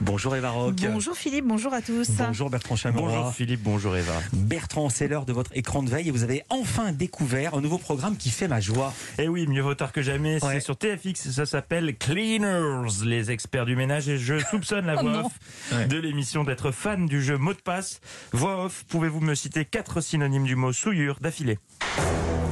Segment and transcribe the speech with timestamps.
[0.00, 0.74] Bonjour Eva Rock.
[0.92, 2.08] Bonjour Philippe, bonjour à tous.
[2.10, 3.06] Bonjour Bertrand Chamorro.
[3.06, 4.12] Bonjour Philippe, bonjour Eva.
[4.32, 7.78] Bertrand, c'est l'heure de votre écran de veille et vous avez enfin découvert un nouveau
[7.78, 8.92] programme qui fait ma joie.
[9.18, 10.44] Eh oui, mieux vaut tard que jamais.
[10.44, 10.54] Ouais.
[10.54, 14.08] C'est sur TFX, ça s'appelle Cleaners, les experts du ménage.
[14.08, 17.60] Et je soupçonne la Oh voix off de l'émission d'être fan du jeu mot de
[17.60, 18.00] passe.
[18.32, 21.58] Voix off, pouvez-vous me citer quatre synonymes du mot souillure d'affilée?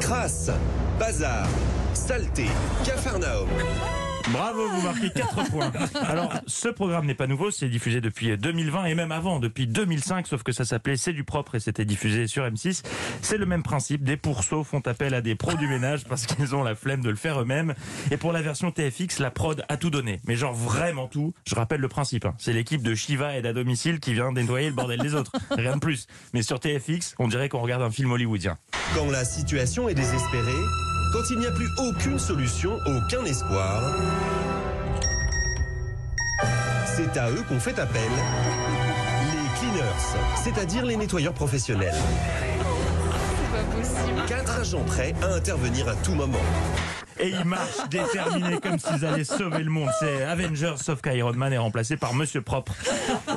[0.00, 0.50] Crasse,
[0.98, 1.46] bazar,
[1.92, 2.46] saleté,
[2.84, 3.48] capharnaüm.
[4.30, 5.72] Bravo, vous marquez 4 points.
[6.06, 10.26] Alors, ce programme n'est pas nouveau, c'est diffusé depuis 2020 et même avant, depuis 2005,
[10.26, 12.82] sauf que ça s'appelait C'est du propre et c'était diffusé sur M6.
[13.20, 16.54] C'est le même principe, des pourceaux font appel à des pros du ménage parce qu'ils
[16.54, 17.74] ont la flemme de le faire eux-mêmes.
[18.10, 21.34] Et pour la version TFX, la prod a tout donné, mais genre vraiment tout.
[21.46, 22.34] Je rappelle le principe, hein.
[22.38, 25.74] c'est l'équipe de Shiva et à domicile qui vient nettoyer le bordel des autres, rien
[25.74, 26.06] de plus.
[26.32, 28.56] Mais sur TFX, on dirait qu'on regarde un film hollywoodien.
[28.94, 30.52] Quand la situation est désespérée,
[31.14, 33.80] quand il n'y a plus aucune solution, aucun espoir,
[36.86, 38.10] c'est à eux qu'on fait appel.
[39.30, 39.84] Les cleaners,
[40.42, 41.94] c'est-à-dire les nettoyeurs professionnels.
[44.26, 46.42] Quatre agents prêts à intervenir à tout moment.
[47.20, 49.90] Et ils marchent déterminés comme s'ils allaient sauver le monde.
[50.00, 52.74] C'est Avengers sauf qu'Iron Man est remplacé par Monsieur Propre.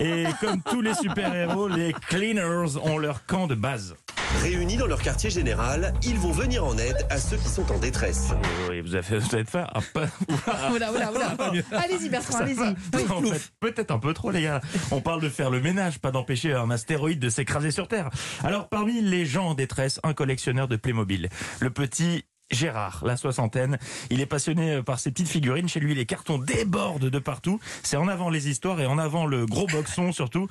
[0.02, 3.96] Et comme tous les super-héros, les Cleaners ont leur camp de base.
[4.36, 7.80] Réunis dans leur quartier général, ils vont venir en aide à ceux qui sont en
[7.80, 8.32] détresse.
[8.70, 10.02] Oui, vous avez, vous avez fait un peu...
[10.74, 11.36] Oula, oula, oula.
[11.72, 12.60] Allez-y Bertrand, allez-y.
[12.60, 13.06] Oui.
[13.10, 14.62] En fait, peut-être un peu trop, les gars.
[14.92, 18.10] On parle de faire le ménage, pas d'empêcher un astéroïde de s'écraser sur Terre.
[18.44, 21.30] Alors, parmi les gens en détresse, un collectionneur de Playmobil.
[21.60, 23.78] Le petit Gérard, la soixantaine,
[24.10, 25.68] il est passionné par ces petites figurines.
[25.68, 27.60] Chez lui, les cartons débordent de partout.
[27.84, 30.48] C'est en avant les histoires et en avant le gros boxon surtout.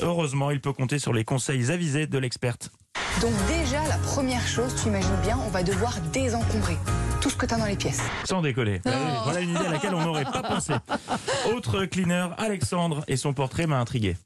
[0.00, 2.72] Heureusement, il peut compter sur les conseils avisés de l'experte.
[3.20, 6.76] Donc déjà, la première chose, tu imagines bien, on va devoir désencombrer
[7.22, 8.02] tout ce que tu as dans les pièces.
[8.24, 8.80] Sans décoller.
[8.84, 10.74] Voilà, voilà une idée à laquelle on n'aurait pas pensé.
[11.54, 14.16] Autre cleaner, Alexandre, et son portrait m'a intrigué.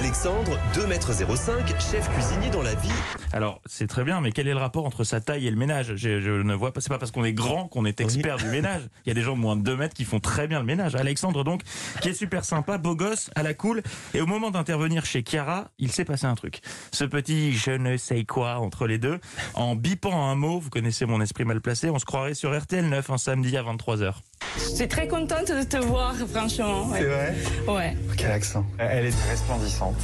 [0.00, 2.88] Alexandre, 2m05, chef cuisinier dans la vie.
[3.34, 5.94] Alors, c'est très bien, mais quel est le rapport entre sa taille et le ménage?
[5.96, 6.80] Je, je ne vois pas.
[6.80, 8.88] C'est pas parce qu'on est grand qu'on est expert du ménage.
[9.04, 10.64] Il y a des gens de moins de 2 mètres qui font très bien le
[10.64, 10.94] ménage.
[10.94, 11.60] Alexandre, donc,
[12.00, 13.82] qui est super sympa, beau gosse, à la cool.
[14.14, 16.62] Et au moment d'intervenir chez Chiara, il s'est passé un truc.
[16.92, 19.20] Ce petit je ne sais quoi entre les deux,
[19.52, 22.88] en bipant un mot, vous connaissez mon esprit mal placé, on se croirait sur RTL
[22.88, 24.14] 9 un samedi à 23h.
[24.56, 26.86] Je suis très contente de te voir, franchement.
[26.88, 27.02] Ouais.
[27.04, 27.34] vrai
[27.68, 27.96] Ouais.
[28.16, 29.96] Quel accent Elle est resplendissante.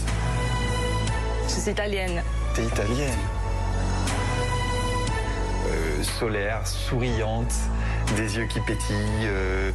[1.49, 2.23] Je suis italienne.
[2.55, 3.19] T'es italienne.
[5.69, 7.53] Euh, solaire, souriante,
[8.17, 9.71] des yeux qui pétillent, euh,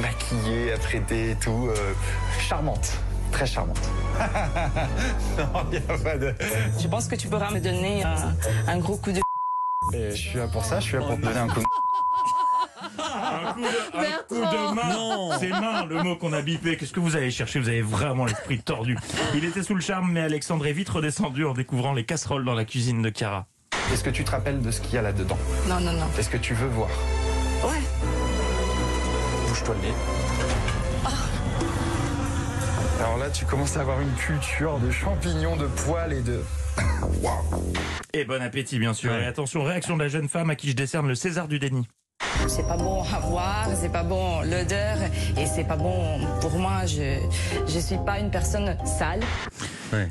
[0.00, 1.68] maquillée, apprêtée et tout.
[1.70, 1.92] euh,
[2.38, 2.92] charmante.
[3.32, 3.80] Très charmante.
[5.38, 6.32] non, il n'y a pas de.
[6.78, 8.34] Je pense que tu pourras me donner un,
[8.68, 9.20] un gros coup de.
[9.92, 11.66] Et je suis là pour ça, je suis là pour te donner un coup de.
[13.56, 15.38] Un coup de, un coup de main.
[15.38, 16.76] C'est main, le mot qu'on a bipé.
[16.76, 17.60] Qu'est-ce que vous allez chercher?
[17.60, 18.96] Vous avez vraiment l'esprit tordu.
[19.34, 22.54] Il était sous le charme, mais Alexandre est vite redescendu en découvrant les casseroles dans
[22.54, 23.46] la cuisine de Chiara.
[23.92, 25.38] Est-ce que tu te rappelles de ce qu'il y a là-dedans?
[25.68, 26.06] Non, non, non.
[26.18, 26.88] Est-ce que tu veux voir?
[27.62, 27.80] Ouais.
[29.48, 29.94] Bouge-toi le nez.
[33.00, 36.40] Alors là, tu commences à avoir une culture de champignons, de poils et de.
[37.22, 37.72] Waouh
[38.12, 39.14] Et bon appétit, bien sûr.
[39.14, 41.86] Et attention, réaction de la jeune femme à qui je décerne le César du déni.
[42.48, 44.96] C'est pas bon à voir, c'est pas bon l'odeur
[45.38, 46.84] et c'est pas bon pour moi.
[46.86, 47.18] Je
[47.66, 49.20] je suis pas une personne sale.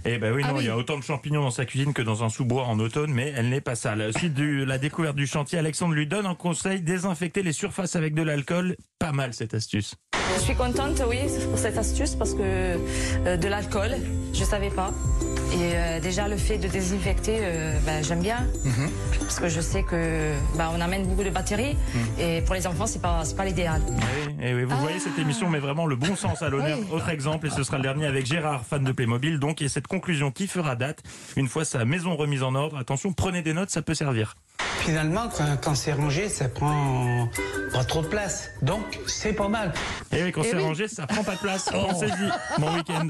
[0.06, 0.64] Eh ben oui, Ah non, oui.
[0.64, 3.12] il y a autant de champignons dans sa cuisine que dans un sous-bois en automne,
[3.14, 4.12] mais elle n'est pas sale.
[4.18, 8.14] Suite de la découverte du chantier, Alexandre lui donne un conseil désinfecter les surfaces avec
[8.14, 8.76] de l'alcool.
[9.00, 9.96] Pas mal cette astuce.
[10.36, 11.20] Je suis contente, oui,
[11.50, 13.92] pour cette astuce parce que euh, de l'alcool,
[14.34, 14.92] je savais pas.
[15.54, 18.48] Et euh, déjà le fait de désinfecter, euh, bah, j'aime bien
[19.20, 21.78] parce que je sais que bah, on amène beaucoup de bactéries
[22.20, 23.82] et pour les enfants c'est pas pas l'idéal.
[23.88, 26.80] Oui, et oui, vous voyez, cette émission met vraiment le bon sens à l'honneur.
[26.80, 26.88] Oui.
[26.92, 29.88] Autre exemple, et ce sera le dernier avec Gérard, fan de Playmobil, donc, et cette
[29.88, 31.04] conclusion qui fera date,
[31.36, 34.36] une fois sa maison remise en ordre, attention, prenez des notes, ça peut servir.
[34.86, 37.30] Finalement, quand, quand c'est rangé, ça prend
[37.72, 38.52] pas trop de place.
[38.62, 39.72] Donc, c'est pas mal.
[40.12, 40.64] Et oui, quand Eh c'est oui.
[40.64, 41.70] rangé, ça prend pas de place.
[41.72, 43.08] Pensez-y, bon week-end.